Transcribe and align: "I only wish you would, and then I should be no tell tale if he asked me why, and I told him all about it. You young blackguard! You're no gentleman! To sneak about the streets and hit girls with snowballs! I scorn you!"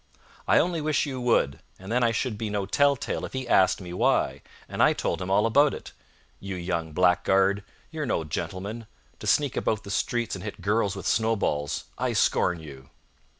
"I 0.47 0.57
only 0.57 0.81
wish 0.81 1.05
you 1.05 1.21
would, 1.21 1.59
and 1.77 1.91
then 1.91 2.03
I 2.03 2.11
should 2.11 2.35
be 2.35 2.49
no 2.49 2.65
tell 2.65 2.95
tale 2.95 3.23
if 3.23 3.33
he 3.33 3.47
asked 3.47 3.79
me 3.79 3.93
why, 3.93 4.41
and 4.67 4.81
I 4.81 4.93
told 4.93 5.21
him 5.21 5.29
all 5.29 5.45
about 5.45 5.75
it. 5.75 5.91
You 6.39 6.55
young 6.55 6.91
blackguard! 6.91 7.63
You're 7.91 8.07
no 8.07 8.23
gentleman! 8.23 8.87
To 9.19 9.27
sneak 9.27 9.55
about 9.55 9.83
the 9.83 9.91
streets 9.91 10.33
and 10.33 10.43
hit 10.43 10.59
girls 10.59 10.95
with 10.95 11.05
snowballs! 11.05 11.83
I 11.99 12.13
scorn 12.13 12.59
you!" 12.59 12.89